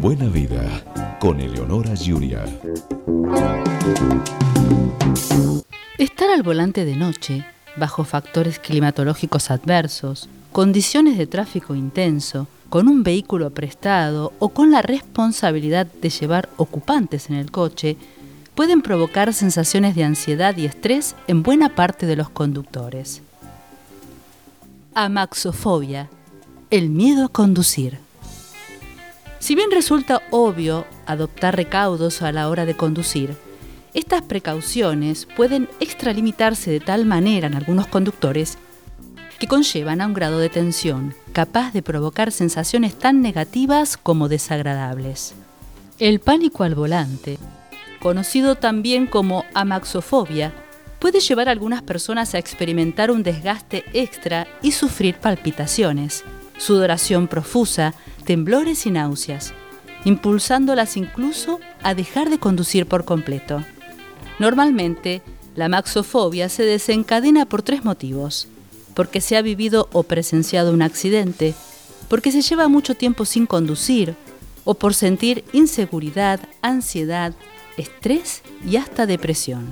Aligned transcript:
Buena 0.00 0.26
vida 0.28 1.16
con 1.18 1.40
Eleonora 1.40 1.94
Giuria. 1.94 2.44
Estar 5.98 6.30
al 6.30 6.42
volante 6.42 6.84
de 6.84 6.96
noche, 6.96 7.46
bajo 7.76 8.04
factores 8.04 8.58
climatológicos 8.58 9.50
adversos, 9.50 10.28
condiciones 10.52 11.16
de 11.16 11.26
tráfico 11.26 11.74
intenso, 11.74 12.46
con 12.68 12.88
un 12.88 13.02
vehículo 13.02 13.50
prestado 13.50 14.32
o 14.38 14.50
con 14.50 14.70
la 14.70 14.82
responsabilidad 14.82 15.86
de 15.86 16.10
llevar 16.10 16.48
ocupantes 16.56 17.30
en 17.30 17.36
el 17.36 17.50
coche, 17.50 17.96
pueden 18.54 18.82
provocar 18.82 19.32
sensaciones 19.32 19.94
de 19.94 20.04
ansiedad 20.04 20.56
y 20.56 20.66
estrés 20.66 21.14
en 21.26 21.42
buena 21.42 21.74
parte 21.74 22.06
de 22.06 22.16
los 22.16 22.28
conductores. 22.28 23.22
Amaxofobia, 24.94 26.08
el 26.70 26.88
miedo 26.88 27.24
a 27.24 27.28
conducir. 27.28 27.98
Si 29.40 29.56
bien 29.56 29.72
resulta 29.72 30.22
obvio 30.30 30.86
adoptar 31.04 31.56
recaudos 31.56 32.22
a 32.22 32.30
la 32.30 32.48
hora 32.48 32.64
de 32.64 32.76
conducir, 32.76 33.34
estas 33.92 34.22
precauciones 34.22 35.26
pueden 35.36 35.68
extralimitarse 35.80 36.70
de 36.70 36.78
tal 36.78 37.06
manera 37.06 37.48
en 37.48 37.56
algunos 37.56 37.88
conductores 37.88 38.56
que 39.40 39.48
conllevan 39.48 40.00
a 40.00 40.06
un 40.06 40.14
grado 40.14 40.38
de 40.38 40.48
tensión 40.48 41.12
capaz 41.32 41.72
de 41.72 41.82
provocar 41.82 42.30
sensaciones 42.30 42.96
tan 42.96 43.20
negativas 43.20 43.96
como 43.96 44.28
desagradables. 44.28 45.34
El 45.98 46.20
pánico 46.20 46.62
al 46.62 46.76
volante, 46.76 47.38
conocido 48.00 48.54
también 48.54 49.08
como 49.08 49.44
amaxofobia, 49.54 50.52
puede 51.00 51.18
llevar 51.18 51.48
a 51.48 51.52
algunas 51.52 51.82
personas 51.82 52.34
a 52.34 52.38
experimentar 52.38 53.10
un 53.10 53.24
desgaste 53.24 53.84
extra 53.92 54.46
y 54.62 54.70
sufrir 54.72 55.16
palpitaciones, 55.16 56.24
sudoración 56.60 57.26
profusa, 57.26 57.94
temblores 58.24 58.86
y 58.86 58.90
náuseas, 58.90 59.54
impulsándolas 60.04 60.96
incluso 60.96 61.58
a 61.82 61.94
dejar 61.94 62.30
de 62.30 62.38
conducir 62.38 62.86
por 62.86 63.04
completo. 63.04 63.64
Normalmente, 64.38 65.22
la 65.56 65.68
maxofobia 65.68 66.48
se 66.48 66.62
desencadena 66.62 67.46
por 67.46 67.62
tres 67.62 67.84
motivos. 67.84 68.46
Porque 68.94 69.20
se 69.20 69.36
ha 69.36 69.42
vivido 69.42 69.88
o 69.92 70.02
presenciado 70.02 70.72
un 70.72 70.82
accidente, 70.82 71.54
porque 72.08 72.32
se 72.32 72.42
lleva 72.42 72.68
mucho 72.68 72.94
tiempo 72.94 73.24
sin 73.24 73.46
conducir, 73.46 74.14
o 74.64 74.74
por 74.74 74.94
sentir 74.94 75.44
inseguridad, 75.52 76.40
ansiedad, 76.60 77.32
estrés 77.76 78.42
y 78.68 78.76
hasta 78.76 79.06
depresión. 79.06 79.66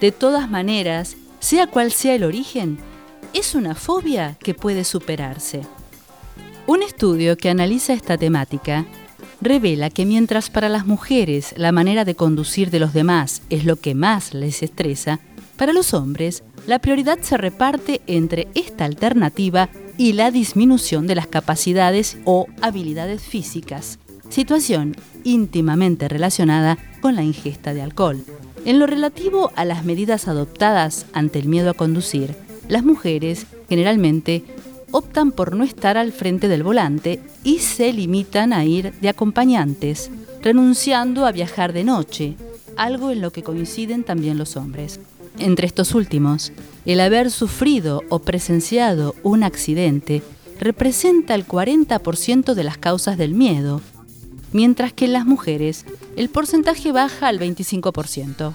De 0.00 0.12
todas 0.12 0.50
maneras, 0.50 1.16
sea 1.38 1.66
cual 1.66 1.92
sea 1.92 2.14
el 2.14 2.24
origen, 2.24 2.78
es 3.32 3.54
una 3.54 3.74
fobia 3.74 4.36
que 4.42 4.54
puede 4.54 4.84
superarse. 4.84 5.62
Un 6.68 6.82
estudio 6.82 7.36
que 7.36 7.48
analiza 7.48 7.92
esta 7.92 8.18
temática 8.18 8.86
revela 9.40 9.88
que 9.88 10.04
mientras 10.04 10.50
para 10.50 10.68
las 10.68 10.84
mujeres 10.84 11.54
la 11.56 11.70
manera 11.70 12.04
de 12.04 12.16
conducir 12.16 12.70
de 12.70 12.80
los 12.80 12.92
demás 12.92 13.42
es 13.50 13.64
lo 13.64 13.76
que 13.76 13.94
más 13.94 14.34
les 14.34 14.64
estresa, 14.64 15.20
para 15.56 15.72
los 15.72 15.94
hombres 15.94 16.42
la 16.66 16.80
prioridad 16.80 17.20
se 17.20 17.36
reparte 17.36 18.00
entre 18.08 18.48
esta 18.56 18.84
alternativa 18.84 19.68
y 19.96 20.14
la 20.14 20.32
disminución 20.32 21.06
de 21.06 21.14
las 21.14 21.28
capacidades 21.28 22.18
o 22.24 22.48
habilidades 22.60 23.22
físicas, 23.22 24.00
situación 24.28 24.96
íntimamente 25.22 26.08
relacionada 26.08 26.78
con 27.00 27.14
la 27.14 27.22
ingesta 27.22 27.74
de 27.74 27.82
alcohol. 27.82 28.24
En 28.64 28.80
lo 28.80 28.88
relativo 28.88 29.52
a 29.54 29.64
las 29.64 29.84
medidas 29.84 30.26
adoptadas 30.26 31.06
ante 31.12 31.38
el 31.38 31.46
miedo 31.46 31.70
a 31.70 31.74
conducir, 31.74 32.34
las 32.68 32.82
mujeres 32.82 33.46
generalmente 33.68 34.44
optan 34.96 35.30
por 35.30 35.54
no 35.54 35.62
estar 35.62 35.98
al 35.98 36.10
frente 36.10 36.48
del 36.48 36.62
volante 36.62 37.20
y 37.44 37.58
se 37.58 37.92
limitan 37.92 38.54
a 38.54 38.64
ir 38.64 38.94
de 39.02 39.10
acompañantes, 39.10 40.10
renunciando 40.40 41.26
a 41.26 41.32
viajar 41.32 41.74
de 41.74 41.84
noche, 41.84 42.36
algo 42.78 43.10
en 43.10 43.20
lo 43.20 43.30
que 43.30 43.42
coinciden 43.42 44.04
también 44.04 44.38
los 44.38 44.56
hombres. 44.56 44.98
Entre 45.38 45.66
estos 45.66 45.94
últimos, 45.94 46.50
el 46.86 47.00
haber 47.00 47.30
sufrido 47.30 48.04
o 48.08 48.20
presenciado 48.20 49.14
un 49.22 49.42
accidente 49.42 50.22
representa 50.58 51.34
el 51.34 51.46
40% 51.46 52.54
de 52.54 52.64
las 52.64 52.78
causas 52.78 53.18
del 53.18 53.34
miedo, 53.34 53.82
mientras 54.52 54.94
que 54.94 55.04
en 55.04 55.12
las 55.12 55.26
mujeres 55.26 55.84
el 56.16 56.30
porcentaje 56.30 56.90
baja 56.90 57.28
al 57.28 57.38
25%. 57.38 58.54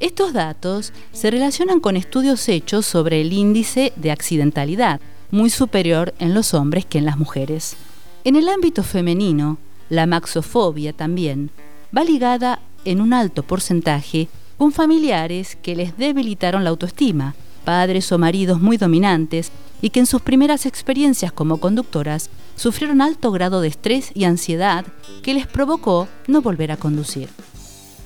Estos 0.00 0.34
datos 0.34 0.92
se 1.12 1.30
relacionan 1.30 1.80
con 1.80 1.96
estudios 1.96 2.46
hechos 2.50 2.84
sobre 2.84 3.22
el 3.22 3.32
índice 3.32 3.94
de 3.96 4.10
accidentalidad, 4.10 5.00
muy 5.32 5.48
superior 5.48 6.14
en 6.18 6.34
los 6.34 6.52
hombres 6.52 6.84
que 6.84 6.98
en 6.98 7.06
las 7.06 7.16
mujeres. 7.16 7.74
En 8.22 8.36
el 8.36 8.48
ámbito 8.50 8.84
femenino, 8.84 9.56
la 9.88 10.06
maxofobia 10.06 10.92
también 10.92 11.50
va 11.96 12.04
ligada 12.04 12.60
en 12.84 13.00
un 13.00 13.14
alto 13.14 13.42
porcentaje 13.42 14.28
con 14.58 14.72
familiares 14.72 15.56
que 15.60 15.74
les 15.74 15.96
debilitaron 15.96 16.64
la 16.64 16.70
autoestima, 16.70 17.34
padres 17.64 18.12
o 18.12 18.18
maridos 18.18 18.60
muy 18.60 18.76
dominantes 18.76 19.50
y 19.80 19.88
que 19.88 20.00
en 20.00 20.06
sus 20.06 20.20
primeras 20.20 20.66
experiencias 20.66 21.32
como 21.32 21.58
conductoras 21.58 22.28
sufrieron 22.54 23.00
alto 23.00 23.32
grado 23.32 23.62
de 23.62 23.68
estrés 23.68 24.10
y 24.14 24.24
ansiedad 24.24 24.84
que 25.22 25.32
les 25.32 25.46
provocó 25.46 26.08
no 26.26 26.42
volver 26.42 26.72
a 26.72 26.76
conducir. 26.76 27.30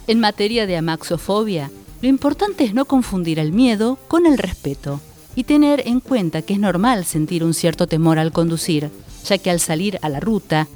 En 0.07 0.21
materia 0.21 0.67
de 0.69 0.77
amaxofobia, 0.77 1.73
lo 2.03 2.09
importante 2.09 2.63
es 2.63 2.73
no 2.73 2.85
confundir 2.85 3.41
el 3.41 3.51
miedo 3.53 3.99
con 4.07 4.27
el 4.27 4.39
respeto 4.39 5.01
y 5.37 5.45
tener 5.45 5.83
en 5.87 6.01
cuenta 6.01 6.43
que 6.43 6.55
es 6.55 6.59
normal 6.59 7.05
sentir 7.05 7.45
un 7.45 7.55
cierto 7.55 7.87
temor 7.87 8.19
al 8.19 8.33
conducir, 8.33 8.91
ya 9.25 9.39
que 9.39 9.51
al 9.51 9.61
salir 9.61 9.99
a 10.03 10.09
la 10.09 10.19
ruta 10.19 10.67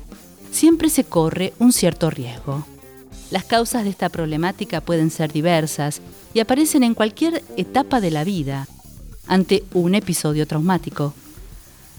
siempre 0.52 0.90
se 0.90 1.04
corre 1.04 1.54
un 1.58 1.72
cierto 1.72 2.10
riesgo. 2.10 2.66
Las 3.30 3.44
causas 3.44 3.84
de 3.84 3.90
esta 3.90 4.10
problemática 4.10 4.80
pueden 4.80 5.10
ser 5.10 5.32
diversas 5.32 6.02
y 6.34 6.40
aparecen 6.40 6.82
en 6.82 6.94
cualquier 6.94 7.42
etapa 7.56 8.00
de 8.00 8.10
la 8.10 8.22
vida 8.22 8.68
ante 9.26 9.64
un 9.72 9.94
episodio 9.94 10.46
traumático. 10.46 11.14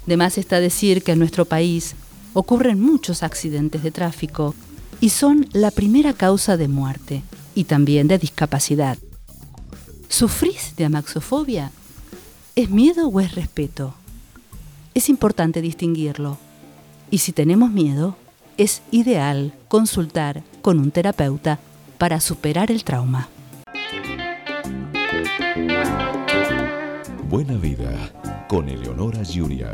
De 0.06 0.18
más 0.18 0.38
está 0.38 0.60
decir 0.60 1.04
que 1.04 1.14
en 1.14 1.20
nuestro 1.20 1.46
país 1.46 1.96
ocurren 2.34 2.80
muchos 2.80 3.24
accidentes 3.24 3.82
de 3.82 3.92
tráfico 3.92 4.54
y 5.00 5.10
son 5.10 5.48
la 5.54 5.72
primera 5.72 6.14
causa 6.14 6.58
de 6.58 6.68
muerte 6.68 7.24
y 7.56 7.64
también 7.64 8.08
de 8.08 8.20
discapacidad. 8.20 8.98
¿Sufrís 10.10 10.76
de 10.76 10.86
amaxofobia? 10.86 11.72
¿Es 12.53 12.69
miedo 12.69 13.07
o 13.07 13.22
es 13.22 13.34
respeto? 13.34 13.94
Es 14.94 15.07
importante 15.07 15.62
distinguirlo. 15.62 16.38
Y 17.09 17.19
si 17.19 17.31
tenemos 17.31 17.72
miedo, 17.72 18.17
es 18.57 18.81
ideal 18.91 19.53
consultar 19.69 20.44
con 20.62 20.78
un 20.78 20.91
terapeuta 20.91 21.59
para 21.97 22.19
superar 22.19 22.69
el 22.69 22.84
trauma. 22.84 23.29
Buena 27.29 27.53
vida 27.53 28.45
con 28.50 28.68
Eleonora 28.68 29.23
Giuria. 29.23 29.72